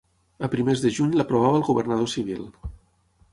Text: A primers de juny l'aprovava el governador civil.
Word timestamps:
A 0.45 0.47
primers 0.53 0.79
de 0.85 0.91
juny 0.99 1.11
l'aprovava 1.19 1.59
el 1.59 1.67
governador 1.69 2.11
civil. 2.15 2.41